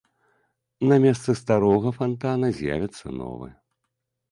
[0.91, 3.47] На месцы старога фантана з'явіцца новы.